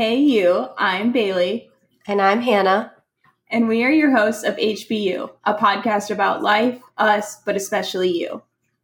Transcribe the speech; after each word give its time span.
Hey, 0.00 0.16
you, 0.16 0.66
I'm 0.78 1.12
Bailey. 1.12 1.68
And 2.06 2.22
I'm 2.22 2.40
Hannah. 2.40 2.94
And 3.50 3.68
we 3.68 3.84
are 3.84 3.90
your 3.90 4.16
hosts 4.16 4.44
of 4.44 4.56
HBU, 4.56 5.30
a 5.44 5.52
podcast 5.52 6.10
about 6.10 6.42
life, 6.42 6.80
us, 6.96 7.42
but 7.44 7.54
especially 7.54 8.08
you. 8.08 8.42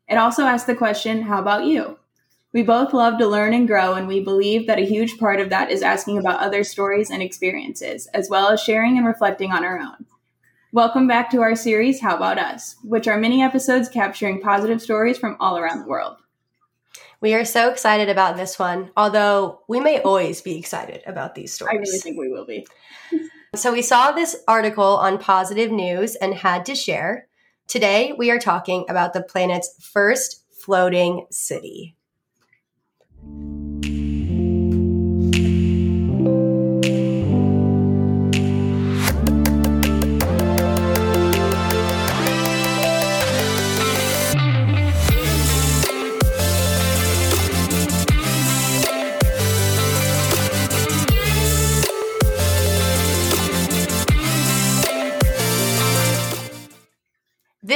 It 0.08 0.16
also 0.16 0.44
asks 0.44 0.66
the 0.66 0.74
question, 0.74 1.22
How 1.22 1.40
about 1.40 1.64
you? 1.64 1.98
We 2.52 2.62
both 2.62 2.92
love 2.92 3.18
to 3.18 3.26
learn 3.26 3.54
and 3.54 3.66
grow, 3.66 3.94
and 3.94 4.06
we 4.06 4.22
believe 4.22 4.66
that 4.66 4.78
a 4.78 4.84
huge 4.84 5.16
part 5.16 5.40
of 5.40 5.48
that 5.48 5.70
is 5.70 5.80
asking 5.80 6.18
about 6.18 6.40
other 6.40 6.62
stories 6.62 7.10
and 7.10 7.22
experiences, 7.22 8.08
as 8.08 8.28
well 8.28 8.48
as 8.48 8.60
sharing 8.60 8.98
and 8.98 9.06
reflecting 9.06 9.52
on 9.52 9.64
our 9.64 9.78
own. 9.78 10.04
Welcome 10.70 11.06
back 11.06 11.30
to 11.30 11.40
our 11.40 11.56
series, 11.56 12.02
How 12.02 12.16
About 12.16 12.38
Us, 12.38 12.76
which 12.84 13.08
are 13.08 13.16
mini 13.16 13.42
episodes 13.42 13.88
capturing 13.88 14.42
positive 14.42 14.82
stories 14.82 15.16
from 15.16 15.38
all 15.40 15.56
around 15.56 15.80
the 15.80 15.88
world. 15.88 16.18
We 17.20 17.34
are 17.34 17.44
so 17.44 17.70
excited 17.70 18.08
about 18.08 18.36
this 18.36 18.58
one, 18.58 18.90
although 18.96 19.60
we 19.68 19.80
may 19.80 20.00
always 20.00 20.42
be 20.42 20.58
excited 20.58 21.02
about 21.06 21.34
these 21.34 21.52
stories. 21.52 21.74
I 21.74 21.78
really 21.78 21.98
think 21.98 22.18
we 22.18 22.28
will 22.28 22.46
be. 22.46 22.66
so, 23.54 23.72
we 23.72 23.82
saw 23.82 24.12
this 24.12 24.36
article 24.46 24.96
on 24.98 25.18
positive 25.18 25.70
news 25.70 26.14
and 26.16 26.34
had 26.34 26.66
to 26.66 26.74
share. 26.74 27.28
Today, 27.68 28.12
we 28.16 28.30
are 28.30 28.38
talking 28.38 28.84
about 28.88 29.12
the 29.12 29.22
planet's 29.22 29.74
first 29.80 30.44
floating 30.52 31.26
city. 31.30 31.96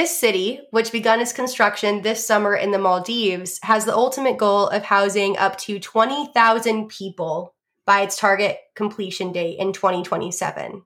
This 0.00 0.18
city, 0.18 0.62
which 0.70 0.92
begun 0.92 1.20
its 1.20 1.34
construction 1.34 2.00
this 2.00 2.26
summer 2.26 2.56
in 2.56 2.70
the 2.70 2.78
Maldives, 2.78 3.60
has 3.64 3.84
the 3.84 3.94
ultimate 3.94 4.38
goal 4.38 4.66
of 4.68 4.82
housing 4.82 5.36
up 5.36 5.58
to 5.58 5.78
20,000 5.78 6.88
people 6.88 7.54
by 7.84 8.00
its 8.00 8.16
target 8.16 8.60
completion 8.74 9.30
date 9.30 9.58
in 9.58 9.74
2027. 9.74 10.84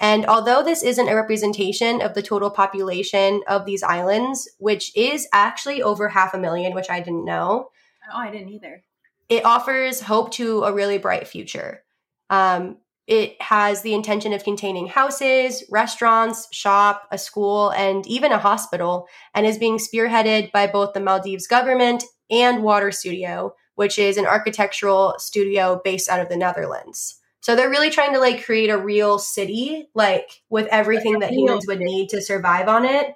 And 0.00 0.26
although 0.26 0.64
this 0.64 0.82
isn't 0.82 1.08
a 1.08 1.14
representation 1.14 2.02
of 2.02 2.14
the 2.14 2.22
total 2.22 2.50
population 2.50 3.40
of 3.46 3.66
these 3.66 3.84
islands, 3.84 4.48
which 4.58 4.90
is 4.96 5.28
actually 5.32 5.80
over 5.80 6.08
half 6.08 6.34
a 6.34 6.38
million, 6.38 6.74
which 6.74 6.90
I 6.90 6.98
didn't 6.98 7.24
know. 7.24 7.68
Oh, 8.12 8.18
I 8.18 8.32
didn't 8.32 8.48
either. 8.48 8.82
It 9.28 9.44
offers 9.44 10.00
hope 10.00 10.32
to 10.32 10.64
a 10.64 10.72
really 10.72 10.98
bright 10.98 11.28
future. 11.28 11.84
Um, 12.30 12.78
it 13.06 13.40
has 13.40 13.82
the 13.82 13.94
intention 13.94 14.32
of 14.32 14.42
containing 14.42 14.88
houses, 14.88 15.62
restaurants, 15.70 16.48
shop, 16.52 17.06
a 17.12 17.18
school, 17.18 17.70
and 17.70 18.06
even 18.06 18.32
a 18.32 18.38
hospital, 18.38 19.06
and 19.34 19.46
is 19.46 19.58
being 19.58 19.78
spearheaded 19.78 20.50
by 20.50 20.66
both 20.66 20.92
the 20.92 21.00
Maldives 21.00 21.46
government 21.46 22.02
and 22.30 22.62
Water 22.62 22.90
Studio, 22.90 23.54
which 23.76 23.98
is 23.98 24.16
an 24.16 24.26
architectural 24.26 25.14
studio 25.18 25.80
based 25.84 26.08
out 26.08 26.20
of 26.20 26.28
the 26.28 26.36
Netherlands. 26.36 27.20
So 27.40 27.54
they're 27.54 27.70
really 27.70 27.90
trying 27.90 28.12
to 28.14 28.18
like 28.18 28.44
create 28.44 28.70
a 28.70 28.78
real 28.78 29.20
city, 29.20 29.88
like 29.94 30.28
with 30.50 30.66
everything 30.66 31.20
that 31.20 31.30
humans 31.30 31.64
would 31.68 31.78
need 31.78 32.08
to 32.08 32.20
survive 32.20 32.66
on 32.66 32.84
it. 32.84 33.14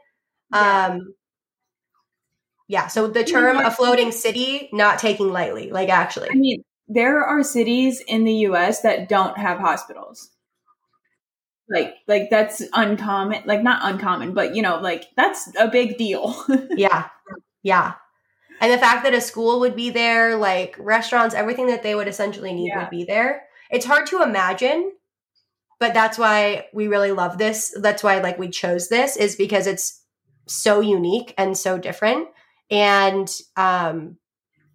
Yeah. 0.52 0.86
Um, 0.86 1.14
yeah. 2.68 2.86
So 2.86 3.08
the 3.08 3.24
term 3.24 3.56
"a 3.56 3.72
floating 3.72 4.12
city" 4.12 4.68
not 4.72 5.00
taking 5.00 5.32
lightly, 5.32 5.72
like 5.72 5.88
actually. 5.88 6.28
I 6.30 6.34
mean, 6.34 6.62
there 6.92 7.24
are 7.24 7.44
cities 7.44 8.02
in 8.06 8.24
the 8.24 8.34
US 8.48 8.80
that 8.80 9.08
don't 9.08 9.38
have 9.38 9.58
hospitals. 9.58 10.30
Like 11.68 11.94
like 12.08 12.30
that's 12.30 12.62
uncommon, 12.74 13.44
like 13.46 13.62
not 13.62 13.80
uncommon, 13.84 14.34
but 14.34 14.56
you 14.56 14.62
know, 14.62 14.80
like 14.80 15.06
that's 15.16 15.48
a 15.58 15.68
big 15.68 15.96
deal. 15.96 16.44
yeah. 16.76 17.06
Yeah. 17.62 17.94
And 18.60 18.72
the 18.72 18.78
fact 18.78 19.04
that 19.04 19.14
a 19.14 19.20
school 19.20 19.60
would 19.60 19.76
be 19.76 19.90
there, 19.90 20.36
like 20.36 20.74
restaurants, 20.78 21.34
everything 21.34 21.68
that 21.68 21.84
they 21.84 21.94
would 21.94 22.08
essentially 22.08 22.52
need 22.52 22.68
yeah. 22.68 22.80
would 22.80 22.90
be 22.90 23.04
there. 23.04 23.44
It's 23.70 23.86
hard 23.86 24.06
to 24.08 24.22
imagine, 24.22 24.92
but 25.78 25.94
that's 25.94 26.18
why 26.18 26.66
we 26.74 26.88
really 26.88 27.12
love 27.12 27.38
this. 27.38 27.72
That's 27.80 28.02
why 28.02 28.18
like 28.18 28.36
we 28.36 28.48
chose 28.48 28.88
this 28.88 29.16
is 29.16 29.36
because 29.36 29.68
it's 29.68 30.02
so 30.48 30.80
unique 30.80 31.34
and 31.38 31.56
so 31.56 31.78
different. 31.78 32.26
And 32.68 33.32
um 33.56 34.16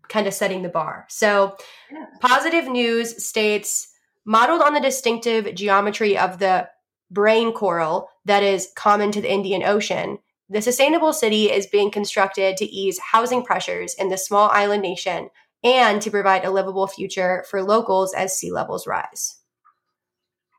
kind 0.10 0.28
of 0.28 0.34
setting 0.34 0.62
the 0.62 0.70
bar. 0.70 1.06
So, 1.10 1.58
yeah. 1.92 2.06
positive 2.22 2.68
news 2.68 3.26
states 3.26 3.88
modeled 4.26 4.62
on 4.62 4.74
the 4.74 4.80
distinctive 4.80 5.54
geometry 5.56 6.18
of 6.18 6.40
the 6.40 6.68
brain 7.12 7.54
coral 7.54 8.10
that 8.26 8.44
is 8.44 8.70
common 8.76 9.12
to 9.12 9.22
the 9.22 9.32
Indian 9.32 9.64
Ocean. 9.64 10.18
The 10.50 10.62
sustainable 10.62 11.14
city 11.14 11.52
is 11.52 11.68
being 11.68 11.92
constructed 11.92 12.58
to 12.58 12.66
ease 12.66 13.00
housing 13.00 13.44
pressures 13.44 13.94
in 13.96 14.10
the 14.10 14.18
small 14.18 14.50
island 14.50 14.82
nation 14.82 15.30
and 15.64 16.02
to 16.02 16.12
provide 16.12 16.46
a 16.46 16.52
livable 16.52 16.88
future 16.88 17.44
for 17.50 17.64
locals 17.64 18.14
as 18.14 18.38
sea 18.38 18.52
levels 18.52 18.86
rise. 18.86 19.40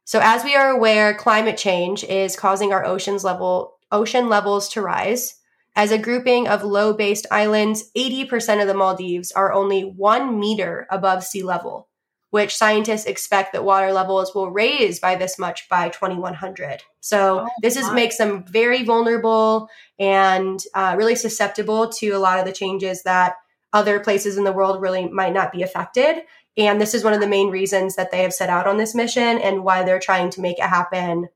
So 0.05 0.21
as 0.23 0.45
we 0.45 0.55
are 0.55 0.71
aware, 0.71 1.15
climate 1.15 1.57
change 1.57 2.05
is 2.05 2.37
causing 2.37 2.73
our 2.73 2.85
oceans 2.85 3.25
level 3.25 3.77
ocean 3.93 4.29
levels 4.29 4.69
to 4.71 4.83
rise. 4.83 5.37
As 5.77 5.93
a 5.93 5.99
grouping 5.99 6.49
of 6.49 6.65
low 6.65 6.95
based 6.95 7.27
islands, 7.31 7.91
80% 7.95 8.63
of 8.63 8.67
the 8.67 8.75
Maldives 8.75 9.31
are 9.33 9.53
only 9.53 9.83
one 9.83 10.41
meter 10.41 10.87
above 10.91 11.23
sea 11.23 11.43
level, 11.43 11.91
which 12.31 12.57
scientists 12.57 13.05
expect 13.05 13.53
that 13.53 13.63
water 13.63 13.93
levels 13.93 14.35
will 14.35 14.51
raise 14.51 14.99
by 14.99 15.17
this 15.17 15.39
much 15.39 15.69
by 15.69 15.91
2100. 15.91 16.83
So, 17.01 17.41
oh, 17.41 17.49
this 17.61 17.77
is, 17.77 17.93
makes 17.93 18.17
them 18.17 18.47
very 18.47 18.85
vulnerable 18.85 19.69
and 19.99 20.59
uh, 20.73 20.95
really 20.97 21.15
susceptible 21.15 21.91
to 21.91 22.09
a 22.09 22.19
lot 22.19 22.39
of 22.39 22.47
the 22.47 22.53
changes 22.53 23.03
that 23.03 23.35
other 23.75 24.01
places 24.01 24.39
in 24.39 24.45
the 24.45 24.53
world 24.53 24.81
really 24.81 25.07
might 25.07 25.35
not 25.35 25.53
be 25.53 25.63
affected. 25.63 26.23
And 26.57 26.81
this 26.81 26.95
is 26.95 27.05
one 27.05 27.13
of 27.13 27.21
the 27.21 27.29
main 27.29 27.51
reasons 27.51 27.97
that 27.97 28.11
they 28.11 28.23
have 28.23 28.33
set 28.33 28.49
out 28.49 28.67
on 28.67 28.79
this 28.79 28.95
mission 28.95 29.39
and 29.39 29.63
why 29.63 29.83
they're 29.83 30.01
trying 30.01 30.31
to 30.31 30.41
make 30.41 30.59
it 30.59 30.65
happen 30.65 31.29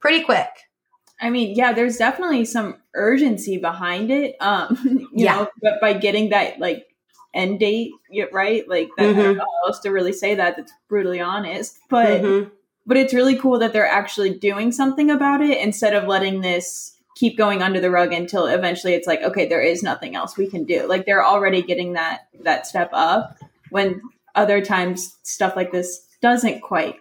pretty 0.00 0.24
quick. 0.24 0.48
I 1.20 1.30
mean, 1.30 1.54
yeah, 1.54 1.72
there's 1.72 1.96
definitely 1.96 2.44
some 2.44 2.76
urgency 2.94 3.58
behind 3.58 4.10
it. 4.10 4.36
Um, 4.40 4.78
you 4.84 5.08
yeah. 5.12 5.36
know, 5.36 5.48
but 5.62 5.80
by 5.80 5.94
getting 5.94 6.30
that 6.30 6.58
like 6.58 6.86
end 7.34 7.60
date 7.60 7.92
right, 8.32 8.68
like 8.68 8.90
that, 8.96 9.02
mm-hmm. 9.02 9.20
I 9.20 9.22
don't 9.22 9.36
know 9.36 9.44
how 9.44 9.68
else 9.68 9.80
to 9.80 9.90
really 9.90 10.12
say 10.12 10.34
that. 10.34 10.56
That's 10.56 10.72
brutally 10.88 11.20
honest, 11.20 11.78
but 11.88 12.20
mm-hmm. 12.20 12.50
but 12.86 12.96
it's 12.96 13.14
really 13.14 13.36
cool 13.36 13.58
that 13.58 13.72
they're 13.72 13.86
actually 13.86 14.38
doing 14.38 14.72
something 14.72 15.10
about 15.10 15.40
it 15.40 15.58
instead 15.58 15.94
of 15.94 16.04
letting 16.04 16.40
this 16.40 16.96
keep 17.16 17.38
going 17.38 17.62
under 17.62 17.80
the 17.80 17.90
rug 17.90 18.12
until 18.12 18.46
eventually 18.46 18.92
it's 18.92 19.06
like, 19.06 19.22
okay, 19.22 19.48
there 19.48 19.62
is 19.62 19.82
nothing 19.82 20.14
else 20.14 20.36
we 20.36 20.46
can 20.46 20.64
do. 20.64 20.86
Like 20.86 21.06
they're 21.06 21.24
already 21.24 21.62
getting 21.62 21.94
that 21.94 22.28
that 22.44 22.66
step 22.66 22.90
up 22.92 23.38
when 23.70 24.02
other 24.34 24.60
times 24.60 25.16
stuff 25.22 25.56
like 25.56 25.72
this 25.72 26.06
doesn't 26.20 26.60
quite 26.60 26.96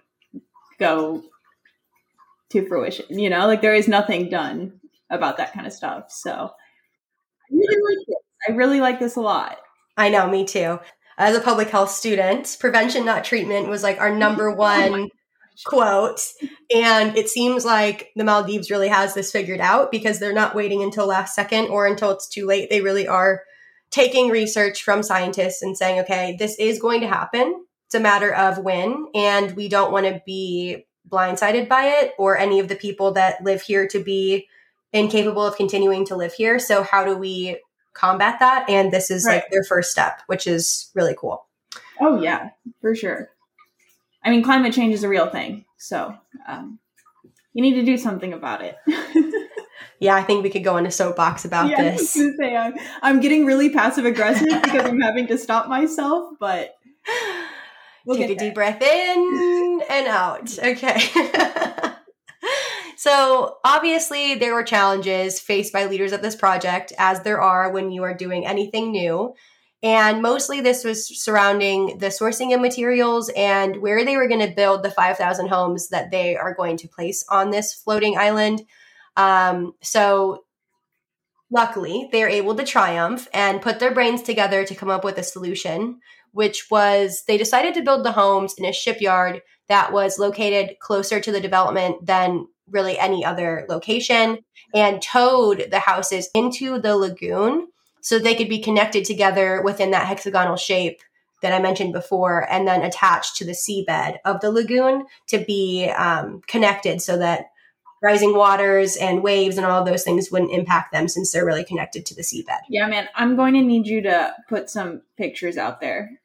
go 0.80 1.24
to 2.56 2.68
fruition. 2.68 3.20
You 3.20 3.30
know, 3.30 3.48
like 3.48 3.62
there 3.62 3.76
is 3.76 3.88
nothing 3.88 4.30
done 4.30 4.80
about 5.10 5.38
that 5.38 5.54
kind 5.54 5.68
of 5.68 5.74
stuff. 5.74 6.06
So 6.10 6.32
I 6.32 7.54
really 7.54 7.98
like 7.98 8.08
this. 8.08 8.16
I 8.48 8.52
really 8.54 8.80
like 8.82 9.00
this 9.00 9.16
a 9.16 9.22
lot. 9.22 9.58
I 9.98 10.10
know, 10.10 10.28
me 10.30 10.46
too. 10.46 10.80
As 11.18 11.36
a 11.36 11.42
public 11.42 11.70
health 11.70 11.92
student, 11.92 12.58
prevention, 12.60 13.06
not 13.06 13.24
treatment, 13.24 13.70
was 13.70 13.84
like 13.84 14.00
our 14.00 14.10
oh 14.14 14.18
number 14.18 14.50
oh 14.50 14.56
one 14.56 14.94
oh 14.94 15.10
quote. 15.66 16.20
And 16.74 17.18
it 17.18 17.30
seems 17.30 17.64
like 17.64 18.12
the 18.16 18.24
Maldives 18.24 18.70
really 18.70 18.90
has 18.90 19.14
this 19.14 19.32
figured 19.32 19.62
out 19.62 19.92
because 19.92 20.20
they're 20.20 20.34
not 20.34 20.56
waiting 20.56 20.84
until 20.84 21.08
last 21.08 21.34
second 21.36 21.68
or 21.68 21.88
until 21.88 22.12
it's 22.12 22.28
too 22.28 22.46
late. 22.46 22.70
They 22.70 22.82
really 22.82 23.08
are 23.08 23.42
taking 23.92 24.30
research 24.30 24.84
from 24.84 25.04
scientists 25.04 25.62
and 25.62 25.78
saying, 25.78 26.02
okay, 26.02 26.36
this 26.38 26.58
is 26.60 26.80
going 26.80 27.02
to 27.02 27.08
happen. 27.08 27.66
It's 27.88 27.96
a 27.96 28.00
matter 28.00 28.34
of 28.34 28.58
when, 28.58 29.08
and 29.14 29.56
we 29.56 29.70
don't 29.70 29.92
want 29.92 30.08
to 30.08 30.22
be 30.26 30.86
blindsided 31.10 31.68
by 31.68 31.86
it 31.86 32.14
or 32.18 32.38
any 32.38 32.60
of 32.60 32.68
the 32.68 32.76
people 32.76 33.12
that 33.14 33.44
live 33.44 33.62
here 33.62 33.88
to 33.88 34.04
be 34.04 34.48
incapable 34.94 35.46
of 35.46 35.58
continuing 35.58 36.06
to 36.06 36.16
live 36.16 36.34
here. 36.34 36.58
So 36.60 36.84
how 36.84 37.04
do 37.04 37.16
we 37.16 37.60
combat 37.94 38.40
that? 38.40 38.70
And 38.70 38.92
this 38.92 39.12
is 39.12 39.26
right. 39.26 39.36
like 39.36 39.50
their 39.52 39.64
first 39.64 39.92
step, 39.92 40.22
which 40.28 40.48
is 40.48 40.92
really 40.96 41.16
cool. 41.18 41.46
Oh 42.00 42.22
yeah, 42.22 42.50
for 42.82 42.96
sure. 42.96 43.30
I 44.24 44.32
mean, 44.32 44.44
climate 44.44 44.74
change 44.74 44.94
is 44.94 45.04
a 45.04 45.10
real 45.10 45.30
thing, 45.30 45.66
so 45.78 46.16
um, 46.48 46.80
you 47.54 47.62
need 47.62 47.76
to 47.76 47.84
do 47.84 47.98
something 47.98 48.34
about 48.34 48.62
it. 48.62 48.76
yeah, 50.00 50.16
I 50.16 50.24
think 50.24 50.44
we 50.44 50.50
could 50.50 50.64
go 50.64 50.78
on 50.78 50.86
a 50.86 50.92
soapbox 50.92 51.46
about 51.46 51.70
yeah, 51.70 51.82
this. 51.82 52.14
Say, 52.14 52.56
I'm, 52.56 52.74
I'm 53.02 53.20
getting 53.22 53.46
really 53.46 53.70
passive 53.70 54.06
aggressive 54.06 54.62
because 54.64 54.86
I'm 54.86 55.00
having 55.00 55.28
to 55.28 55.38
stop 55.38 55.68
myself, 55.68 56.34
but 56.40 56.76
we'll 58.06 58.18
take 58.18 58.32
a 58.32 58.36
there. 58.36 58.48
deep 58.50 58.56
breath 58.56 58.82
in 58.82 59.82
and 59.90 60.08
out. 60.08 60.58
Okay. 60.64 61.00
so, 62.98 63.58
obviously, 63.64 64.36
there 64.36 64.54
were 64.54 64.64
challenges 64.64 65.40
faced 65.40 65.74
by 65.74 65.86
leaders 65.86 66.12
of 66.12 66.22
this 66.22 66.36
project, 66.36 66.94
as 66.98 67.22
there 67.22 67.42
are 67.42 67.72
when 67.72 67.92
you 67.92 68.04
are 68.04 68.14
doing 68.14 68.46
anything 68.46 68.92
new. 68.92 69.34
And 69.84 70.22
mostly 70.22 70.62
this 70.62 70.84
was 70.84 71.08
surrounding 71.22 72.00
the 72.00 72.08
sourcing 72.08 72.56
of 72.56 72.62
materials 72.62 73.30
and 73.36 73.82
where 73.82 74.04
they 74.04 74.18
were 74.18 74.28
going 74.28 74.48
to 74.48 74.56
build 74.56 74.82
the 74.82 74.90
5,000 74.90 75.48
homes 75.48 75.90
that 75.90 76.10
they 76.10 76.36
are 76.36 76.56
going 76.56 76.78
to 76.78 76.88
place 76.88 77.24
on 77.30 77.52
this 77.52 77.74
floating 77.74 78.18
island. 78.18 78.64
Um, 79.16 79.74
so 79.84 80.45
luckily, 81.50 82.10
they 82.12 82.24
are 82.24 82.30
able 82.30 82.56
to 82.56 82.64
triumph 82.64 83.28
and 83.34 83.62
put 83.62 83.80
their 83.80 83.94
brains 83.94 84.22
together 84.22 84.66
to 84.66 84.76
come 84.76 84.90
up 84.90 85.04
with 85.04 85.18
a 85.18 85.24
solution, 85.24 86.00
which 86.32 86.70
was 86.70 87.24
they 87.28 87.38
decided 87.38 87.74
to 87.76 87.84
build 87.84 88.04
the 88.04 88.12
homes 88.12 88.56
in 88.58 88.66
a 88.66 88.74
shipyard 88.74 89.42
that 89.68 89.92
was 89.92 90.20
located 90.20 90.78
closer 90.80 91.20
to 91.20 91.32
the 91.32 91.42
development 91.42 92.06
than 92.06 92.48
really 92.70 92.98
any 92.98 93.24
other 93.24 93.66
location 93.70 94.40
and 94.74 95.02
towed 95.02 95.68
the 95.72 95.80
houses 95.80 96.30
into 96.34 96.80
the 96.80 96.96
lagoon 96.96 97.68
so 98.02 98.20
they 98.20 98.36
could 98.36 98.50
be 98.50 98.60
connected 98.60 99.06
together 99.06 99.62
within 99.64 99.92
that 99.92 100.08
hexagonal 100.08 100.58
shape 100.58 101.02
that 101.42 101.54
I 101.54 101.60
mentioned 101.60 101.94
before, 101.94 102.52
and 102.52 102.68
then 102.68 102.82
attached 102.82 103.38
to 103.38 103.46
the 103.46 103.52
seabed 103.52 104.18
of 104.26 104.42
the 104.42 104.52
lagoon 104.52 105.06
to 105.28 105.40
be 105.40 105.90
um, 105.90 106.42
connected 106.48 107.02
so 107.02 107.18
that 107.18 107.48
rising 108.06 108.36
waters 108.36 108.96
and 108.96 109.24
waves 109.24 109.58
and 109.58 109.66
all 109.66 109.84
those 109.84 110.04
things 110.04 110.32
wouldn't 110.32 110.52
impact 110.52 110.92
them 110.92 111.08
since 111.08 111.32
they're 111.32 111.46
really 111.46 111.64
connected 111.64 112.06
to 112.06 112.16
the 112.16 112.22
seabed. 112.22 112.60
Yeah, 112.70 112.88
man, 112.88 113.08
I'm 113.16 113.36
going 113.36 113.56
to 113.56 113.62
need 113.62 113.88
you 113.88 114.02
to 114.04 114.36
put 114.48 114.70
some 114.70 115.02
pictures 115.18 115.58
out 115.58 115.82
there. 115.82 116.20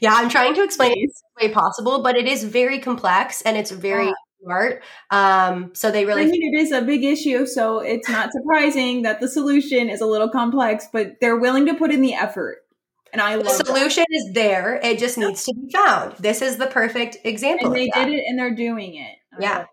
Yeah, 0.00 0.14
I'm 0.14 0.30
trying 0.30 0.54
to 0.54 0.62
explain 0.62 0.92
it 0.92 1.10
the 1.38 1.46
way 1.46 1.52
possible, 1.52 2.02
but 2.02 2.16
it 2.16 2.26
is 2.26 2.44
very 2.44 2.78
complex 2.78 3.42
and 3.42 3.58
it's 3.58 3.70
very 3.70 4.10
smart. 4.42 4.82
Um, 5.10 5.74
so 5.74 5.90
they 5.90 6.06
really. 6.06 6.22
I 6.22 6.26
mean, 6.26 6.54
it 6.54 6.58
is 6.58 6.72
a 6.72 6.80
big 6.80 7.04
issue, 7.04 7.44
so 7.46 7.80
it's 7.80 8.08
not 8.08 8.32
surprising 8.32 9.02
that 9.02 9.20
the 9.20 9.28
solution 9.28 9.90
is 9.90 10.00
a 10.00 10.06
little 10.06 10.30
complex, 10.30 10.88
but 10.90 11.16
they're 11.20 11.36
willing 11.36 11.66
to 11.66 11.74
put 11.74 11.90
in 11.90 12.00
the 12.00 12.14
effort. 12.14 12.62
And 13.12 13.20
I 13.20 13.36
the 13.36 13.50
solution 13.50 14.04
that. 14.08 14.16
is 14.16 14.32
there. 14.32 14.80
It 14.82 14.98
just 14.98 15.18
needs 15.18 15.44
to 15.44 15.54
be 15.54 15.70
found. 15.70 16.16
This 16.18 16.42
is 16.42 16.56
the 16.56 16.66
perfect 16.66 17.18
example. 17.24 17.66
And 17.66 17.76
they 17.76 17.88
did 17.88 18.08
it, 18.08 18.24
and 18.26 18.38
they're 18.38 18.54
doing 18.54 18.94
it. 18.94 19.16
I 19.34 19.42
yeah. 19.42 19.64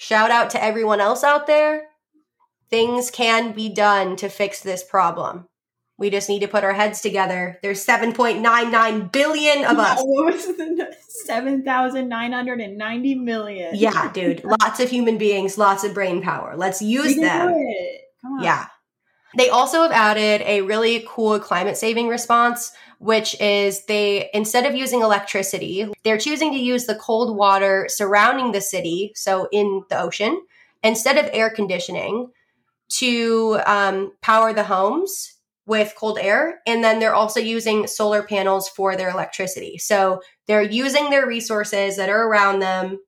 Shout 0.00 0.30
out 0.30 0.48
to 0.50 0.64
everyone 0.64 0.98
else 0.98 1.22
out 1.22 1.46
there. 1.46 1.88
Things 2.70 3.10
can 3.10 3.52
be 3.52 3.68
done 3.68 4.16
to 4.16 4.30
fix 4.30 4.62
this 4.62 4.82
problem. 4.82 5.44
We 5.98 6.08
just 6.08 6.30
need 6.30 6.38
to 6.38 6.48
put 6.48 6.64
our 6.64 6.72
heads 6.72 7.02
together. 7.02 7.58
There's 7.62 7.84
7.99 7.84 9.12
billion 9.12 9.66
of 9.66 9.78
us. 9.78 10.00
What 10.02 10.32
was 10.32 10.46
7,990 11.26 13.14
million? 13.16 13.74
Yeah, 13.74 14.10
dude. 14.10 14.42
lots 14.42 14.80
of 14.80 14.88
human 14.88 15.18
beings, 15.18 15.58
lots 15.58 15.84
of 15.84 15.92
brain 15.92 16.22
power. 16.22 16.54
Let's 16.56 16.80
use 16.80 17.14
them. 17.16 17.54
Yeah. 18.40 18.68
They 19.36 19.50
also 19.50 19.82
have 19.82 19.92
added 19.92 20.40
a 20.46 20.62
really 20.62 21.04
cool 21.06 21.38
climate 21.40 21.76
saving 21.76 22.08
response, 22.08 22.72
which 23.00 23.34
is 23.40 23.86
they, 23.86 24.28
instead 24.34 24.66
of 24.66 24.74
using 24.74 25.00
electricity, 25.00 25.90
they're 26.04 26.18
choosing 26.18 26.52
to 26.52 26.58
use 26.58 26.84
the 26.84 26.94
cold 26.94 27.34
water 27.34 27.86
surrounding 27.88 28.52
the 28.52 28.60
city, 28.60 29.10
so 29.14 29.48
in 29.50 29.82
the 29.88 29.98
ocean, 29.98 30.38
instead 30.82 31.16
of 31.16 31.30
air 31.32 31.48
conditioning 31.48 32.30
to 32.90 33.58
um, 33.64 34.12
power 34.20 34.52
the 34.52 34.64
homes 34.64 35.38
with 35.64 35.94
cold 35.96 36.18
air. 36.20 36.60
And 36.66 36.84
then 36.84 36.98
they're 36.98 37.14
also 37.14 37.40
using 37.40 37.86
solar 37.86 38.22
panels 38.22 38.68
for 38.68 38.96
their 38.96 39.08
electricity. 39.08 39.78
So 39.78 40.20
they're 40.46 40.60
using 40.60 41.08
their 41.08 41.26
resources 41.26 41.96
that 41.96 42.10
are 42.10 42.28
around 42.28 42.60
them 42.60 42.98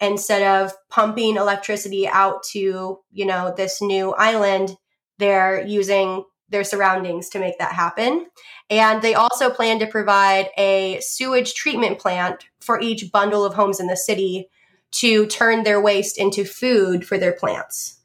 instead 0.00 0.42
of 0.42 0.72
pumping 0.88 1.36
electricity 1.36 2.08
out 2.08 2.44
to, 2.52 2.98
you 3.10 3.26
know, 3.26 3.52
this 3.54 3.82
new 3.82 4.14
island. 4.14 4.74
They're 5.18 5.66
using 5.66 6.24
their 6.54 6.64
surroundings 6.64 7.28
to 7.30 7.40
make 7.40 7.58
that 7.58 7.72
happen. 7.72 8.26
And 8.70 9.02
they 9.02 9.14
also 9.14 9.50
plan 9.50 9.80
to 9.80 9.86
provide 9.86 10.48
a 10.56 11.00
sewage 11.00 11.54
treatment 11.54 11.98
plant 11.98 12.46
for 12.60 12.80
each 12.80 13.10
bundle 13.12 13.44
of 13.44 13.54
homes 13.54 13.80
in 13.80 13.88
the 13.88 13.96
city 13.96 14.48
to 14.92 15.26
turn 15.26 15.64
their 15.64 15.80
waste 15.80 16.16
into 16.16 16.44
food 16.44 17.04
for 17.04 17.18
their 17.18 17.32
plants. 17.32 17.98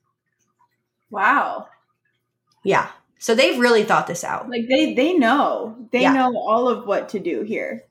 Wow. 1.12 1.68
Yeah. 2.64 2.90
So 3.20 3.36
they've 3.36 3.60
really 3.60 3.84
thought 3.84 4.08
this 4.08 4.24
out. 4.24 4.50
Like 4.50 4.66
they 4.68 4.96
they 4.96 5.14
know. 5.14 5.78
They 5.92 6.02
yeah. 6.02 6.14
know 6.14 6.36
all 6.36 6.68
of 6.68 6.88
what 6.88 7.10
to 7.10 7.20
do 7.20 7.44
here. 7.44 7.84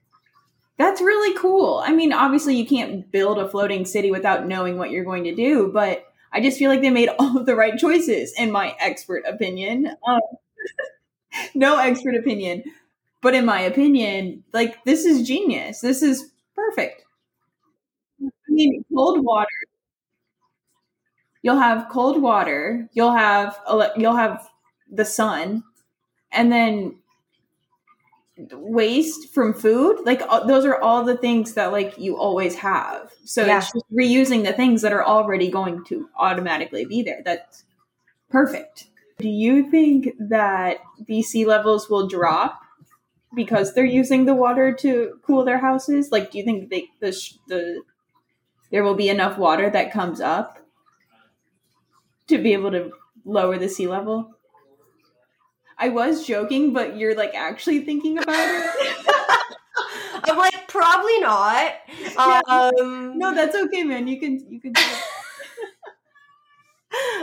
That's 0.76 1.00
really 1.00 1.36
cool. 1.38 1.82
I 1.84 1.92
mean, 1.92 2.12
obviously 2.12 2.56
you 2.56 2.66
can't 2.66 3.10
build 3.12 3.38
a 3.38 3.48
floating 3.48 3.84
city 3.84 4.10
without 4.10 4.46
knowing 4.46 4.76
what 4.76 4.90
you're 4.90 5.04
going 5.04 5.24
to 5.24 5.34
do, 5.34 5.70
but 5.72 6.04
I 6.32 6.40
just 6.40 6.58
feel 6.58 6.70
like 6.70 6.80
they 6.80 6.90
made 6.90 7.10
all 7.18 7.38
of 7.38 7.46
the 7.46 7.54
right 7.54 7.78
choices 7.78 8.32
in 8.36 8.50
my 8.50 8.74
expert 8.80 9.24
opinion. 9.26 9.86
Um, 10.06 10.20
no 11.54 11.78
expert 11.78 12.14
opinion, 12.14 12.62
but 13.22 13.34
in 13.34 13.44
my 13.44 13.60
opinion, 13.60 14.44
like 14.52 14.82
this 14.84 15.04
is 15.04 15.26
genius. 15.26 15.80
This 15.80 16.02
is 16.02 16.30
perfect. 16.54 17.04
I 18.22 18.30
mean, 18.48 18.84
cold 18.94 19.24
water. 19.24 19.48
You'll 21.42 21.60
have 21.60 21.88
cold 21.88 22.20
water. 22.20 22.88
You'll 22.92 23.12
have 23.12 23.58
you'll 23.96 24.16
have 24.16 24.48
the 24.90 25.04
sun 25.04 25.62
and 26.32 26.52
then 26.52 26.96
waste 28.52 29.34
from 29.34 29.52
food 29.52 29.98
like 30.04 30.22
uh, 30.28 30.46
those 30.46 30.64
are 30.64 30.80
all 30.80 31.02
the 31.04 31.16
things 31.16 31.54
that 31.54 31.72
like 31.72 31.98
you 31.98 32.16
always 32.16 32.54
have 32.54 33.10
so 33.24 33.44
yeah. 33.44 33.58
it's 33.58 33.72
just 33.72 33.84
reusing 33.92 34.44
the 34.44 34.52
things 34.52 34.80
that 34.82 34.92
are 34.92 35.04
already 35.04 35.50
going 35.50 35.84
to 35.84 36.08
automatically 36.16 36.84
be 36.84 37.02
there 37.02 37.20
that's 37.24 37.64
perfect 38.30 38.86
do 39.18 39.28
you 39.28 39.70
think 39.70 40.10
that 40.18 40.78
the 41.06 41.22
sea 41.22 41.44
levels 41.44 41.90
will 41.90 42.06
drop 42.06 42.60
because 43.34 43.74
they're 43.74 43.84
using 43.84 44.24
the 44.24 44.34
water 44.34 44.72
to 44.72 45.18
cool 45.22 45.44
their 45.44 45.58
houses 45.58 46.10
like 46.10 46.30
do 46.30 46.38
you 46.38 46.44
think 46.44 46.70
they 46.70 46.88
the, 47.00 47.10
the 47.48 47.82
there 48.70 48.84
will 48.84 48.94
be 48.94 49.08
enough 49.08 49.38
water 49.38 49.68
that 49.70 49.92
comes 49.92 50.20
up 50.20 50.58
to 52.26 52.38
be 52.38 52.52
able 52.52 52.70
to 52.70 52.90
lower 53.24 53.58
the 53.58 53.68
sea 53.68 53.86
level 53.86 54.38
I 55.78 55.90
was 55.90 56.26
joking, 56.26 56.72
but 56.72 56.96
you're 56.96 57.14
like 57.14 57.34
actually 57.34 57.80
thinking 57.80 58.18
about 58.18 58.34
it. 58.36 59.06
I'm 60.24 60.36
like, 60.36 60.66
probably 60.68 61.20
not. 61.20 61.72
Yeah. 62.18 62.40
Um, 62.48 63.16
no, 63.16 63.32
that's 63.32 63.54
okay, 63.54 63.84
man. 63.84 64.08
You 64.08 64.18
can 64.18 64.44
you 64.50 64.60
can. 64.60 64.72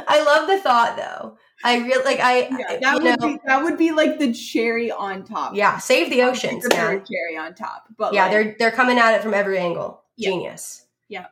I 0.08 0.24
love 0.24 0.48
the 0.48 0.58
thought 0.62 0.96
though. 0.96 1.38
I 1.64 1.78
really 1.78 2.04
like 2.04 2.20
I 2.20 2.48
yeah, 2.50 2.80
that 2.82 2.94
would 2.96 3.04
know, 3.04 3.28
be 3.28 3.40
that 3.46 3.64
would 3.64 3.78
be 3.78 3.92
like 3.92 4.20
the 4.20 4.34
cherry 4.34 4.92
on 4.92 5.24
top. 5.24 5.56
Yeah, 5.56 5.78
save 5.78 6.10
the 6.10 6.24
oceans. 6.24 6.64
The 6.64 6.70
cherry 6.70 7.38
on 7.38 7.56
top. 7.56 7.86
But 7.98 8.14
yeah, 8.14 8.24
like, 8.24 8.32
they're 8.32 8.56
they're 8.60 8.72
coming 8.72 8.98
at 8.98 9.16
it 9.16 9.22
from 9.22 9.34
every 9.34 9.58
angle. 9.58 10.04
Yeah. 10.18 10.30
Genius. 10.30 10.86
Yeah. 11.08 11.28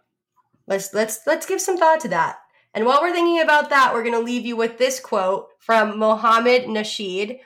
Let's 0.67 0.93
let's 0.93 1.21
let's 1.27 1.45
give 1.45 1.61
some 1.61 1.77
thought 1.77 1.99
to 2.01 2.07
that. 2.09 2.37
And 2.73 2.85
while 2.85 3.01
we're 3.01 3.11
thinking 3.11 3.41
about 3.41 3.69
that, 3.69 3.93
we're 3.93 4.03
going 4.03 4.15
to 4.15 4.19
leave 4.19 4.45
you 4.45 4.55
with 4.55 4.79
this 4.79 4.99
quote 4.99 5.49
from 5.59 5.99
Mohammed 5.99 6.63
Nasheed, 6.63 7.39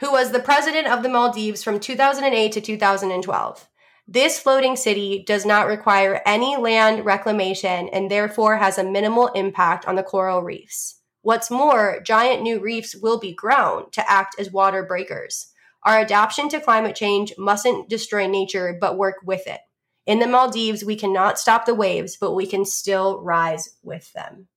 who 0.00 0.10
was 0.10 0.32
the 0.32 0.40
president 0.40 0.86
of 0.86 1.02
the 1.02 1.10
Maldives 1.10 1.62
from 1.62 1.78
2008 1.78 2.52
to 2.52 2.60
2012. 2.60 3.68
This 4.08 4.38
floating 4.38 4.76
city 4.76 5.24
does 5.26 5.44
not 5.44 5.66
require 5.66 6.22
any 6.24 6.56
land 6.56 7.04
reclamation 7.04 7.88
and 7.90 8.10
therefore 8.10 8.56
has 8.56 8.78
a 8.78 8.84
minimal 8.84 9.28
impact 9.28 9.86
on 9.86 9.94
the 9.94 10.02
coral 10.02 10.42
reefs. 10.42 11.01
What's 11.22 11.50
more, 11.50 12.00
giant 12.04 12.42
new 12.42 12.60
reefs 12.60 12.96
will 12.96 13.18
be 13.18 13.32
grown 13.32 13.90
to 13.92 14.10
act 14.10 14.36
as 14.38 14.50
water 14.50 14.84
breakers. 14.84 15.46
Our 15.84 16.00
adaptation 16.00 16.48
to 16.50 16.60
climate 16.60 16.96
change 16.96 17.32
mustn't 17.38 17.88
destroy 17.88 18.26
nature, 18.26 18.76
but 18.80 18.98
work 18.98 19.16
with 19.24 19.46
it. 19.46 19.60
In 20.04 20.18
the 20.18 20.26
Maldives, 20.26 20.84
we 20.84 20.96
cannot 20.96 21.38
stop 21.38 21.64
the 21.64 21.74
waves, 21.74 22.16
but 22.20 22.32
we 22.34 22.46
can 22.46 22.64
still 22.64 23.22
rise 23.22 23.76
with 23.82 24.12
them. 24.12 24.48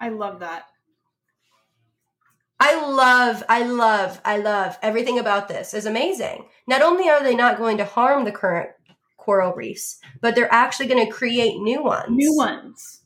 I 0.00 0.10
love 0.10 0.40
that. 0.40 0.64
I 2.60 2.88
love, 2.88 3.42
I 3.48 3.64
love, 3.64 4.20
I 4.24 4.36
love 4.36 4.78
everything 4.80 5.18
about 5.18 5.48
this 5.48 5.74
is 5.74 5.86
amazing. 5.86 6.46
Not 6.68 6.82
only 6.82 7.08
are 7.08 7.22
they 7.22 7.34
not 7.34 7.58
going 7.58 7.78
to 7.78 7.84
harm 7.84 8.24
the 8.24 8.30
current 8.30 8.70
coral 9.16 9.52
reefs, 9.54 9.98
but 10.20 10.36
they're 10.36 10.52
actually 10.52 10.86
going 10.86 11.04
to 11.04 11.12
create 11.12 11.60
new 11.60 11.82
ones. 11.82 12.10
New 12.10 12.36
ones. 12.36 13.00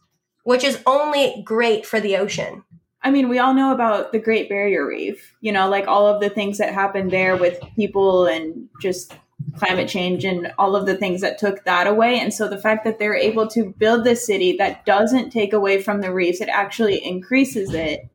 Which 0.44 0.62
is 0.62 0.82
only 0.84 1.42
great 1.46 1.86
for 1.86 2.00
the 2.00 2.18
ocean. 2.18 2.64
I 3.06 3.10
mean, 3.12 3.28
we 3.28 3.38
all 3.38 3.54
know 3.54 3.72
about 3.72 4.10
the 4.10 4.18
Great 4.18 4.48
Barrier 4.48 4.84
Reef, 4.84 5.36
you 5.40 5.52
know, 5.52 5.68
like 5.68 5.86
all 5.86 6.08
of 6.08 6.20
the 6.20 6.28
things 6.28 6.58
that 6.58 6.74
happened 6.74 7.12
there 7.12 7.36
with 7.36 7.60
people 7.76 8.26
and 8.26 8.68
just 8.82 9.14
climate 9.58 9.88
change 9.88 10.24
and 10.24 10.52
all 10.58 10.74
of 10.74 10.86
the 10.86 10.96
things 10.96 11.20
that 11.20 11.38
took 11.38 11.62
that 11.66 11.86
away. 11.86 12.18
And 12.18 12.34
so 12.34 12.48
the 12.48 12.58
fact 12.58 12.84
that 12.84 12.98
they're 12.98 13.14
able 13.14 13.46
to 13.50 13.72
build 13.78 14.02
this 14.02 14.26
city 14.26 14.56
that 14.56 14.84
doesn't 14.84 15.30
take 15.30 15.52
away 15.52 15.80
from 15.80 16.00
the 16.00 16.12
reefs, 16.12 16.40
it 16.40 16.48
actually 16.48 16.96
increases 16.96 17.72
it. 17.74 18.08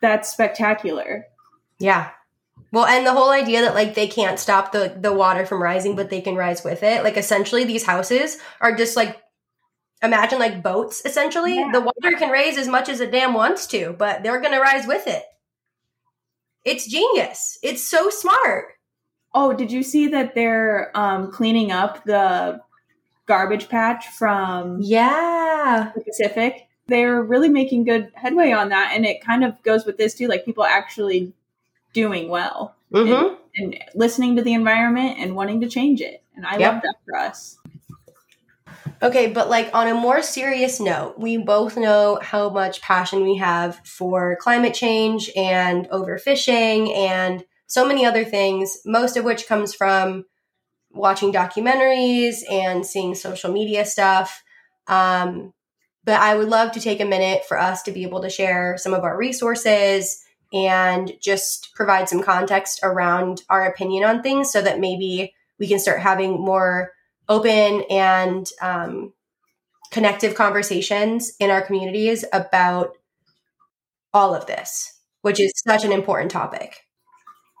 That's 0.00 0.32
spectacular. 0.32 1.26
Yeah. 1.78 2.10
Well, 2.72 2.86
and 2.86 3.06
the 3.06 3.12
whole 3.12 3.30
idea 3.30 3.60
that 3.60 3.76
like 3.76 3.94
they 3.94 4.08
can't 4.08 4.40
stop 4.40 4.72
the 4.72 4.96
the 4.98 5.12
water 5.12 5.46
from 5.46 5.62
rising, 5.62 5.94
but 5.94 6.10
they 6.10 6.20
can 6.20 6.34
rise 6.34 6.64
with 6.64 6.82
it. 6.82 7.04
Like 7.04 7.16
essentially 7.16 7.62
these 7.62 7.84
houses 7.84 8.38
are 8.60 8.74
just 8.74 8.96
like 8.96 9.16
imagine 10.04 10.38
like 10.38 10.62
boats 10.62 11.02
essentially. 11.04 11.56
Yeah. 11.56 11.70
The 11.72 11.80
water 11.80 12.16
can 12.18 12.30
raise 12.30 12.56
as 12.58 12.68
much 12.68 12.88
as 12.88 13.00
a 13.00 13.10
dam 13.10 13.34
wants 13.34 13.66
to, 13.68 13.94
but 13.98 14.22
they're 14.22 14.40
going 14.40 14.52
to 14.52 14.60
rise 14.60 14.86
with 14.86 15.06
it. 15.06 15.24
It's 16.64 16.86
genius. 16.86 17.58
It's 17.62 17.82
so 17.82 18.10
smart. 18.10 18.74
Oh, 19.34 19.52
did 19.52 19.72
you 19.72 19.82
see 19.82 20.08
that 20.08 20.34
they're 20.34 20.96
um, 20.96 21.30
cleaning 21.30 21.72
up 21.72 22.04
the 22.04 22.60
garbage 23.26 23.68
patch 23.68 24.06
from 24.08 24.78
yeah 24.80 25.92
the 25.94 26.00
Pacific? 26.02 26.68
They're 26.86 27.22
really 27.22 27.48
making 27.48 27.84
good 27.84 28.12
headway 28.14 28.52
on 28.52 28.68
that, 28.68 28.92
and 28.94 29.04
it 29.04 29.22
kind 29.22 29.42
of 29.44 29.60
goes 29.62 29.84
with 29.84 29.96
this 29.96 30.14
too, 30.14 30.28
like 30.28 30.44
people 30.44 30.64
actually 30.64 31.32
doing 31.94 32.28
well 32.28 32.74
mm-hmm. 32.92 33.34
and, 33.56 33.74
and, 33.74 33.84
listening 33.94 34.36
to 34.36 34.42
the 34.42 34.52
environment 34.52 35.18
and 35.18 35.34
wanting 35.34 35.60
to 35.62 35.68
change 35.68 36.00
it. 36.00 36.22
And 36.36 36.44
I 36.44 36.58
yep. 36.58 36.74
love 36.74 36.82
that 36.82 36.94
for 37.04 37.16
us. 37.16 37.58
Okay, 39.04 39.26
but 39.26 39.50
like 39.50 39.68
on 39.74 39.86
a 39.86 39.92
more 39.92 40.22
serious 40.22 40.80
note, 40.80 41.16
we 41.18 41.36
both 41.36 41.76
know 41.76 42.18
how 42.22 42.48
much 42.48 42.80
passion 42.80 43.22
we 43.22 43.36
have 43.36 43.78
for 43.84 44.34
climate 44.40 44.72
change 44.72 45.30
and 45.36 45.86
overfishing 45.90 46.96
and 46.96 47.44
so 47.66 47.86
many 47.86 48.06
other 48.06 48.24
things, 48.24 48.78
most 48.86 49.18
of 49.18 49.24
which 49.26 49.46
comes 49.46 49.74
from 49.74 50.24
watching 50.90 51.34
documentaries 51.34 52.50
and 52.50 52.86
seeing 52.86 53.14
social 53.14 53.52
media 53.52 53.84
stuff. 53.84 54.42
Um, 54.86 55.52
but 56.04 56.18
I 56.18 56.34
would 56.34 56.48
love 56.48 56.72
to 56.72 56.80
take 56.80 57.00
a 57.00 57.04
minute 57.04 57.44
for 57.46 57.60
us 57.60 57.82
to 57.82 57.92
be 57.92 58.04
able 58.04 58.22
to 58.22 58.30
share 58.30 58.78
some 58.78 58.94
of 58.94 59.04
our 59.04 59.18
resources 59.18 60.24
and 60.50 61.12
just 61.20 61.74
provide 61.74 62.08
some 62.08 62.22
context 62.22 62.80
around 62.82 63.42
our 63.50 63.66
opinion 63.66 64.04
on 64.04 64.22
things 64.22 64.50
so 64.50 64.62
that 64.62 64.80
maybe 64.80 65.34
we 65.58 65.68
can 65.68 65.78
start 65.78 66.00
having 66.00 66.40
more 66.40 66.93
open 67.28 67.84
and 67.90 68.48
um, 68.60 69.12
connective 69.90 70.34
conversations 70.34 71.32
in 71.38 71.50
our 71.50 71.62
communities 71.62 72.24
about 72.32 72.96
all 74.12 74.34
of 74.34 74.46
this, 74.46 75.00
which 75.22 75.40
is 75.40 75.52
such 75.66 75.84
an 75.84 75.92
important 75.92 76.30
topic. 76.30 76.80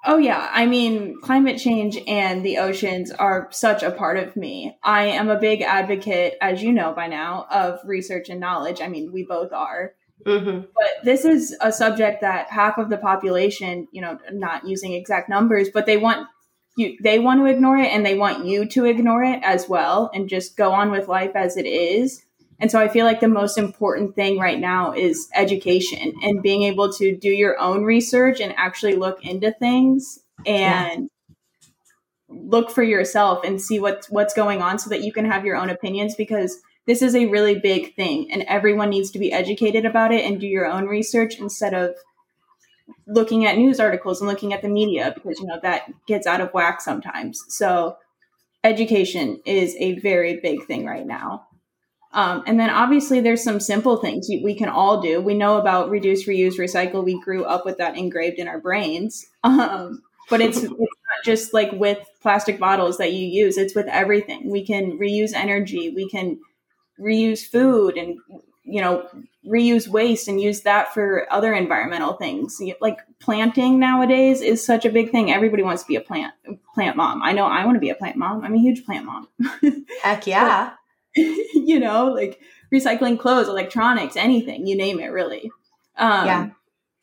Oh, 0.06 0.18
yeah. 0.18 0.50
I 0.52 0.66
mean, 0.66 1.18
climate 1.22 1.58
change 1.58 1.96
and 2.06 2.44
the 2.44 2.58
oceans 2.58 3.10
are 3.10 3.48
such 3.52 3.82
a 3.82 3.90
part 3.90 4.18
of 4.18 4.36
me. 4.36 4.76
I 4.82 5.06
am 5.06 5.30
a 5.30 5.38
big 5.38 5.62
advocate, 5.62 6.34
as 6.42 6.62
you 6.62 6.72
know 6.72 6.92
by 6.92 7.06
now, 7.06 7.46
of 7.50 7.78
research 7.86 8.28
and 8.28 8.38
knowledge. 8.38 8.82
I 8.82 8.88
mean, 8.88 9.12
we 9.12 9.24
both 9.24 9.52
are. 9.52 9.92
Mm-hmm. 10.26 10.66
But 10.74 11.04
this 11.04 11.24
is 11.24 11.56
a 11.60 11.72
subject 11.72 12.20
that 12.20 12.50
half 12.50 12.76
of 12.76 12.90
the 12.90 12.98
population, 12.98 13.88
you 13.92 14.02
know, 14.02 14.18
not 14.30 14.68
using 14.68 14.92
exact 14.92 15.30
numbers, 15.30 15.70
but 15.72 15.86
they 15.86 15.96
want 15.96 16.28
you 16.76 16.96
they 17.02 17.18
want 17.18 17.40
to 17.40 17.46
ignore 17.46 17.78
it 17.78 17.88
and 17.88 18.04
they 18.04 18.16
want 18.16 18.46
you 18.46 18.66
to 18.66 18.84
ignore 18.84 19.22
it 19.22 19.40
as 19.42 19.68
well 19.68 20.10
and 20.12 20.28
just 20.28 20.56
go 20.56 20.72
on 20.72 20.90
with 20.90 21.08
life 21.08 21.32
as 21.34 21.56
it 21.56 21.66
is. 21.66 22.22
And 22.60 22.70
so 22.70 22.78
I 22.78 22.88
feel 22.88 23.04
like 23.04 23.20
the 23.20 23.28
most 23.28 23.58
important 23.58 24.14
thing 24.14 24.38
right 24.38 24.58
now 24.58 24.92
is 24.92 25.28
education 25.34 26.14
and 26.22 26.42
being 26.42 26.62
able 26.62 26.92
to 26.94 27.16
do 27.16 27.28
your 27.28 27.58
own 27.58 27.84
research 27.84 28.40
and 28.40 28.54
actually 28.56 28.94
look 28.94 29.24
into 29.24 29.52
things 29.52 30.20
and 30.46 31.10
yeah. 31.28 31.34
look 32.28 32.70
for 32.70 32.82
yourself 32.82 33.44
and 33.44 33.60
see 33.60 33.80
what's 33.80 34.08
what's 34.08 34.34
going 34.34 34.62
on 34.62 34.78
so 34.78 34.90
that 34.90 35.02
you 35.02 35.12
can 35.12 35.24
have 35.24 35.44
your 35.44 35.56
own 35.56 35.70
opinions 35.70 36.14
because 36.14 36.60
this 36.86 37.02
is 37.02 37.14
a 37.14 37.26
really 37.26 37.58
big 37.58 37.94
thing 37.94 38.30
and 38.30 38.42
everyone 38.42 38.90
needs 38.90 39.10
to 39.12 39.18
be 39.18 39.32
educated 39.32 39.84
about 39.84 40.12
it 40.12 40.24
and 40.24 40.40
do 40.40 40.46
your 40.46 40.66
own 40.66 40.86
research 40.86 41.38
instead 41.38 41.74
of 41.74 41.94
looking 43.06 43.46
at 43.46 43.56
news 43.56 43.80
articles 43.80 44.20
and 44.20 44.28
looking 44.28 44.52
at 44.52 44.62
the 44.62 44.68
media 44.68 45.12
because 45.14 45.38
you 45.40 45.46
know 45.46 45.58
that 45.62 45.88
gets 46.06 46.26
out 46.26 46.40
of 46.40 46.52
whack 46.52 46.80
sometimes. 46.80 47.42
So 47.48 47.96
education 48.62 49.40
is 49.44 49.76
a 49.78 49.98
very 50.00 50.40
big 50.40 50.66
thing 50.66 50.86
right 50.86 51.06
now. 51.06 51.46
Um, 52.12 52.44
and 52.46 52.60
then 52.60 52.70
obviously 52.70 53.20
there's 53.20 53.42
some 53.42 53.58
simple 53.58 53.96
things 53.96 54.28
we 54.28 54.54
can 54.54 54.68
all 54.68 55.00
do. 55.00 55.20
We 55.20 55.34
know 55.34 55.58
about 55.58 55.90
reduce 55.90 56.26
reuse 56.26 56.58
recycle. 56.58 57.04
We 57.04 57.20
grew 57.20 57.44
up 57.44 57.64
with 57.64 57.78
that 57.78 57.96
engraved 57.96 58.38
in 58.38 58.48
our 58.48 58.60
brains. 58.60 59.26
Um, 59.42 60.02
but 60.30 60.40
it's, 60.40 60.62
it's 60.62 60.70
not 60.70 61.24
just 61.24 61.52
like 61.52 61.72
with 61.72 61.98
plastic 62.22 62.58
bottles 62.58 62.96
that 62.98 63.12
you 63.12 63.26
use. 63.26 63.58
It's 63.58 63.74
with 63.74 63.88
everything. 63.88 64.48
We 64.50 64.64
can 64.64 64.98
reuse 64.98 65.34
energy. 65.34 65.92
We 65.94 66.08
can 66.08 66.38
reuse 66.98 67.44
food 67.44 67.98
and 67.98 68.16
you 68.64 68.80
know 68.80 69.08
reuse 69.46 69.86
waste 69.86 70.26
and 70.26 70.40
use 70.40 70.62
that 70.62 70.92
for 70.94 71.26
other 71.30 71.52
environmental 71.54 72.14
things. 72.14 72.60
Like 72.80 72.98
planting 73.20 73.78
nowadays 73.78 74.40
is 74.40 74.64
such 74.64 74.84
a 74.84 74.90
big 74.90 75.10
thing. 75.10 75.30
Everybody 75.30 75.62
wants 75.62 75.82
to 75.82 75.88
be 75.88 75.96
a 75.96 76.00
plant 76.00 76.32
plant 76.74 76.96
mom. 76.96 77.22
I 77.22 77.32
know 77.32 77.44
i 77.44 77.64
want 77.64 77.76
to 77.76 77.80
be 77.80 77.90
a 77.90 77.94
plant 77.94 78.16
mom. 78.16 78.44
I'm 78.44 78.54
a 78.54 78.58
huge 78.58 78.84
plant 78.84 79.04
mom. 79.04 79.28
Heck 80.02 80.26
yeah. 80.26 80.70
But, 80.70 80.78
you 81.16 81.78
know 81.78 82.06
like 82.06 82.40
recycling 82.72 83.18
clothes 83.18 83.48
electronics 83.48 84.16
anything 84.16 84.66
you 84.66 84.76
name 84.76 84.98
it 84.98 85.08
really. 85.08 85.50
Um, 85.96 86.26
yeah. 86.26 86.50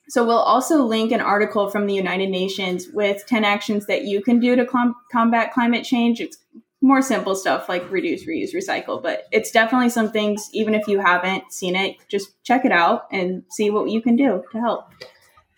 so 0.09 0.25
we'll 0.25 0.37
also 0.37 0.83
link 0.83 1.13
an 1.13 1.21
article 1.21 1.69
from 1.69 1.87
the 1.87 1.93
united 1.93 2.29
nations 2.29 2.87
with 2.91 3.25
10 3.25 3.45
actions 3.45 3.85
that 3.85 4.03
you 4.03 4.21
can 4.21 4.39
do 4.39 4.55
to 4.57 4.65
com- 4.65 4.95
combat 5.11 5.53
climate 5.53 5.85
change. 5.85 6.19
It's 6.19 6.37
more 6.81 7.01
simple 7.01 7.35
stuff 7.35 7.69
like 7.69 7.89
reduce, 7.91 8.25
reuse, 8.25 8.55
recycle. 8.55 9.01
But 9.01 9.27
it's 9.31 9.51
definitely 9.51 9.89
some 9.89 10.11
things, 10.11 10.49
even 10.51 10.73
if 10.73 10.87
you 10.87 10.99
haven't 10.99 11.53
seen 11.53 11.75
it, 11.75 11.97
just 12.09 12.43
check 12.43 12.65
it 12.65 12.71
out 12.71 13.03
and 13.11 13.43
see 13.49 13.69
what 13.69 13.89
you 13.89 14.01
can 14.01 14.15
do 14.15 14.43
to 14.51 14.59
help. 14.59 14.91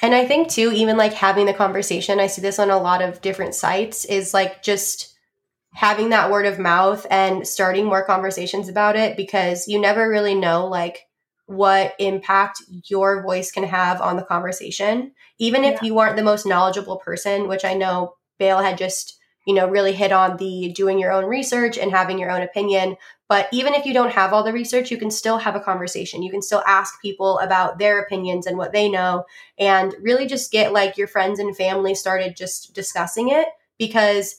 And 0.02 0.14
I 0.14 0.26
think 0.26 0.50
too, 0.50 0.72
even 0.74 0.98
like 0.98 1.14
having 1.14 1.46
the 1.46 1.54
conversation, 1.54 2.20
I 2.20 2.28
see 2.28 2.42
this 2.42 2.60
on 2.60 2.70
a 2.70 2.78
lot 2.78 3.02
of 3.02 3.22
different 3.22 3.56
sites, 3.56 4.04
is 4.04 4.34
like 4.34 4.62
just 4.62 5.16
having 5.74 6.10
that 6.10 6.30
word 6.30 6.46
of 6.46 6.60
mouth 6.60 7.08
and 7.10 7.48
starting 7.48 7.86
more 7.86 8.06
conversations 8.06 8.68
about 8.68 8.96
it 8.96 9.16
because 9.18 9.68
you 9.68 9.80
never 9.80 10.10
really 10.10 10.36
know 10.36 10.68
like 10.68 11.08
what 11.46 11.96
impact 12.00 12.62
your 12.86 13.24
voice 13.24 13.52
can 13.52 13.64
have 13.64 14.02
on 14.02 14.18
the 14.18 14.24
conversation. 14.24 15.14
Even 15.40 15.64
if 15.64 15.82
yeah. 15.82 15.88
you 15.88 16.00
aren't 16.00 16.18
the 16.18 16.24
most 16.24 16.46
knowledgeable 16.46 16.98
person, 16.98 17.48
which 17.48 17.66
I 17.66 17.74
know 17.74 18.16
Bale 18.38 18.60
had 18.60 18.78
just 18.78 19.18
you 19.46 19.54
know, 19.54 19.68
really 19.68 19.94
hit 19.94 20.12
on 20.12 20.38
the 20.38 20.72
doing 20.74 21.00
your 21.00 21.12
own 21.12 21.26
research 21.26 21.78
and 21.78 21.92
having 21.92 22.18
your 22.18 22.32
own 22.32 22.42
opinion. 22.42 22.96
But 23.28 23.48
even 23.52 23.74
if 23.74 23.86
you 23.86 23.94
don't 23.94 24.12
have 24.12 24.32
all 24.32 24.44
the 24.44 24.54
research, 24.54 24.92
you 24.92 24.98
can 24.98 25.12
still 25.12 25.38
have 25.38 25.56
a 25.56 25.60
conversation. 25.60 26.24
You 26.24 26.32
can 26.32 26.42
still 26.42 26.64
ask 26.66 27.02
people 27.02 27.40
about 27.40 27.80
their 27.80 28.00
opinions 28.00 28.46
and 28.46 28.58
what 28.58 28.72
they 28.74 28.90
know 28.90 29.26
and 29.58 29.94
really 30.02 30.26
just 30.28 30.52
get 30.52 30.74
like 30.74 30.98
your 30.98 31.08
friends 31.08 31.40
and 31.40 31.56
family 31.56 31.96
started 31.96 32.36
just 32.38 32.74
discussing 32.74 33.30
it 33.30 33.48
because 33.78 34.36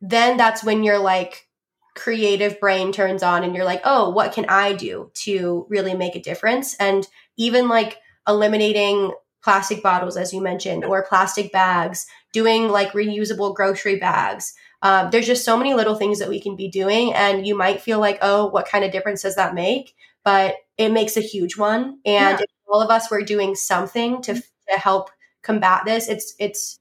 then 0.00 0.36
that's 0.36 0.62
when 0.62 0.82
your 0.82 0.98
like 0.98 1.48
creative 1.94 2.58
brain 2.60 2.92
turns 2.92 3.22
on 3.22 3.44
and 3.44 3.54
you're 3.54 3.64
like, 3.64 3.80
"Oh, 3.84 4.10
what 4.10 4.32
can 4.32 4.46
I 4.46 4.72
do 4.74 5.10
to 5.24 5.66
really 5.68 5.94
make 5.94 6.16
a 6.16 6.20
difference?" 6.20 6.74
And 6.76 7.06
even 7.36 7.68
like 7.68 7.98
eliminating 8.26 9.12
plastic 9.44 9.82
bottles, 9.82 10.16
as 10.16 10.32
you 10.32 10.40
mentioned, 10.40 10.84
or 10.84 11.04
plastic 11.04 11.52
bags, 11.52 12.06
doing 12.32 12.68
like 12.68 12.92
reusable 12.92 13.54
grocery 13.54 13.96
bags. 13.96 14.54
Um, 14.82 15.10
there's 15.10 15.26
just 15.26 15.44
so 15.44 15.56
many 15.56 15.74
little 15.74 15.94
things 15.94 16.18
that 16.18 16.30
we 16.30 16.40
can 16.40 16.56
be 16.56 16.68
doing. 16.68 17.12
And 17.12 17.46
you 17.46 17.56
might 17.56 17.82
feel 17.82 18.00
like, 18.00 18.18
oh, 18.22 18.46
what 18.46 18.66
kind 18.66 18.84
of 18.84 18.90
difference 18.90 19.22
does 19.22 19.36
that 19.36 19.54
make? 19.54 19.94
But 20.24 20.56
it 20.78 20.90
makes 20.90 21.16
a 21.16 21.20
huge 21.20 21.58
one. 21.58 21.98
And 22.06 22.38
yeah. 22.38 22.40
if 22.40 22.50
all 22.66 22.80
of 22.80 22.90
us 22.90 23.10
were 23.10 23.22
doing 23.22 23.54
something 23.54 24.22
to, 24.22 24.34
to 24.34 24.78
help 24.78 25.10
combat 25.42 25.82
this, 25.84 26.08
it's, 26.08 26.34
it's, 26.38 26.80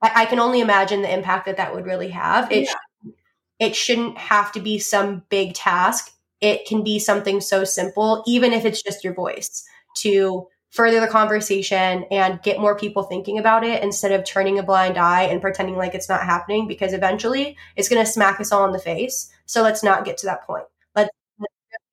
I, 0.00 0.22
I, 0.22 0.26
can 0.26 0.38
only 0.38 0.60
imagine 0.60 1.02
the 1.02 1.12
impact 1.12 1.46
that 1.46 1.56
that 1.56 1.74
would 1.74 1.86
really 1.86 2.10
have. 2.10 2.50
It, 2.52 2.68
yeah. 3.04 3.12
it 3.58 3.74
shouldn't 3.74 4.16
have 4.16 4.52
to 4.52 4.60
be 4.60 4.78
some 4.78 5.24
big 5.28 5.54
task. 5.54 6.12
It 6.40 6.66
can 6.66 6.84
be 6.84 7.00
something 7.00 7.40
so 7.40 7.64
simple, 7.64 8.22
even 8.26 8.52
if 8.52 8.64
it's 8.64 8.82
just 8.82 9.04
your 9.04 9.14
voice 9.14 9.64
to 9.98 10.46
further 10.70 11.00
the 11.00 11.08
conversation 11.08 12.04
and 12.10 12.42
get 12.42 12.60
more 12.60 12.76
people 12.76 13.02
thinking 13.02 13.38
about 13.38 13.64
it 13.64 13.82
instead 13.82 14.12
of 14.12 14.24
turning 14.24 14.58
a 14.58 14.62
blind 14.62 14.96
eye 14.96 15.24
and 15.24 15.40
pretending 15.40 15.76
like 15.76 15.94
it's 15.94 16.08
not 16.08 16.22
happening 16.22 16.68
because 16.68 16.92
eventually 16.92 17.56
it's 17.76 17.88
going 17.88 18.04
to 18.04 18.10
smack 18.10 18.40
us 18.40 18.52
all 18.52 18.64
in 18.64 18.72
the 18.72 18.78
face. 18.78 19.30
So 19.46 19.62
let's 19.62 19.82
not 19.82 20.04
get 20.04 20.16
to 20.18 20.26
that 20.26 20.46
point. 20.46 20.64
Let's, 20.94 21.10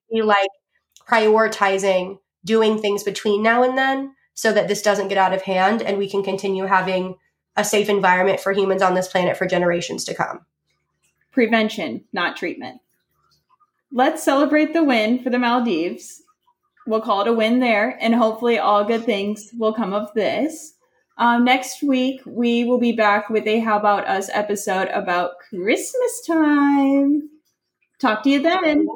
be 0.10 0.22
like 0.22 0.48
prioritizing 1.06 2.20
doing 2.46 2.80
things 2.80 3.04
between 3.04 3.44
now 3.44 3.64
and 3.64 3.78
then 3.78 4.16
so 4.36 4.54
that 4.54 4.70
this 4.70 4.82
doesn't 4.82 5.10
get 5.10 5.18
out 5.18 5.34
of 5.34 5.42
hand 5.42 5.82
and 5.82 5.98
we 5.98 6.10
can 6.10 6.24
continue 6.24 6.66
having 6.66 7.16
a 7.58 7.66
safe 7.66 7.90
environment 7.90 8.40
for 8.40 8.54
humans 8.54 8.82
on 8.82 8.94
this 8.94 9.08
planet 9.08 9.36
for 9.36 9.48
generations 9.48 10.06
to 10.06 10.14
come. 10.14 10.46
Prevention, 11.32 12.06
not 12.14 12.38
treatment. 12.38 12.80
Let's 13.92 14.24
celebrate 14.24 14.74
the 14.74 14.84
win 14.84 15.22
for 15.22 15.30
the 15.30 15.40
Maldives 15.40 16.22
we'll 16.88 17.02
call 17.02 17.22
it 17.22 17.28
a 17.28 17.34
win 17.34 17.60
there, 17.60 17.98
and 18.02 18.16
hopefully 18.16 18.58
all 18.58 18.84
good 18.84 19.04
things 19.04 19.50
will 19.58 19.74
come 19.74 19.94
of 19.94 20.14
this. 20.14 20.74
Um, 21.18 21.46
next 21.46 21.84
week, 21.84 22.22
we 22.26 22.64
will 22.64 22.78
be 22.80 22.92
back 22.92 23.30
with 23.30 23.48
a 23.48 23.60
How 23.60 23.78
About 23.78 24.08
Us 24.08 24.30
episode 24.34 24.88
about 24.90 25.32
Christmas 25.50 26.22
time. 26.26 27.30
Talk 28.00 28.24
to 28.24 28.30
you 28.30 28.42
then. 28.42 28.88